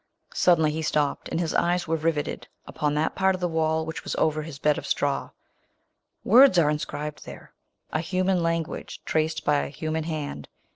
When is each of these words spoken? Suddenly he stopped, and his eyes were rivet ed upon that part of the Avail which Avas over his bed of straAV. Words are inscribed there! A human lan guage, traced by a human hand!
Suddenly 0.33 0.71
he 0.71 0.81
stopped, 0.81 1.29
and 1.29 1.39
his 1.39 1.53
eyes 1.53 1.87
were 1.87 1.95
rivet 1.95 2.27
ed 2.27 2.47
upon 2.65 2.95
that 2.95 3.13
part 3.13 3.35
of 3.35 3.39
the 3.41 3.47
Avail 3.47 3.85
which 3.85 4.03
Avas 4.03 4.15
over 4.17 4.41
his 4.41 4.57
bed 4.57 4.79
of 4.79 4.85
straAV. 4.85 5.29
Words 6.23 6.57
are 6.57 6.71
inscribed 6.71 7.23
there! 7.27 7.53
A 7.93 7.99
human 7.99 8.41
lan 8.41 8.63
guage, 8.63 9.03
traced 9.05 9.45
by 9.45 9.59
a 9.61 9.67
human 9.69 10.05
hand! 10.05 10.49